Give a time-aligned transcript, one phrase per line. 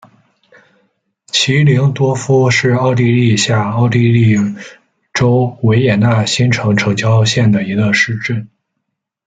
[1.27, 4.35] 齐灵多夫是奥地利下奥地利
[5.13, 8.49] 州维也纳新城城郊县的一个市镇。